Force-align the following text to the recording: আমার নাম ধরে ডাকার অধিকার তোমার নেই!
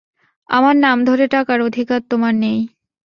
আমার 0.49 0.75
নাম 0.77 0.97
ধরে 1.05 1.25
ডাকার 1.27 1.59
অধিকার 1.61 1.99
তোমার 2.11 2.33
নেই! 2.35 2.59